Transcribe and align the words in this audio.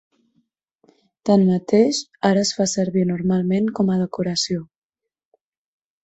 Tanmateix, 1.29 1.99
ara 2.29 2.41
es 2.45 2.51
fa 2.59 2.65
servir 2.71 3.03
normalment 3.09 3.67
com 3.81 3.91
a 3.91 3.97
decoració. 4.05 4.63